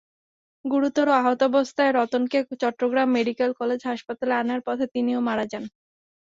[0.65, 5.63] গুরুতর আহতাবস্থায় রতনকে চট্টগ্রাম মেডিকেল কলেজ হাসপাতালে আনার পথে তিনিও মারা যান।